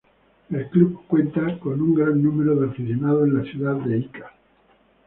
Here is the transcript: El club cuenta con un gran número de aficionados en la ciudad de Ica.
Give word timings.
El 0.49 0.67
club 0.71 1.05
cuenta 1.05 1.59
con 1.59 1.79
un 1.79 1.93
gran 1.93 2.23
número 2.23 2.55
de 2.55 2.69
aficionados 2.69 3.27
en 3.27 3.37
la 3.37 3.43
ciudad 3.43 3.75
de 3.75 3.99
Ica. 3.99 4.31